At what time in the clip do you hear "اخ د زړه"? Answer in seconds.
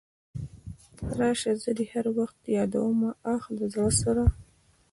3.35-3.89